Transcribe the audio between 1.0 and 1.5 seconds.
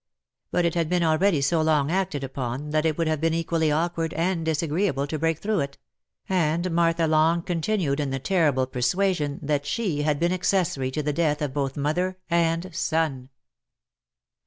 already